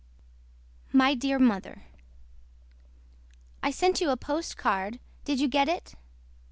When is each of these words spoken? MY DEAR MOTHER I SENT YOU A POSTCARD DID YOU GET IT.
MY 0.91 1.13
DEAR 1.13 1.37
MOTHER 1.37 1.83
I 3.61 3.69
SENT 3.69 4.01
YOU 4.01 4.09
A 4.09 4.17
POSTCARD 4.17 4.99
DID 5.25 5.39
YOU 5.39 5.47
GET 5.47 5.69
IT. 5.69 5.93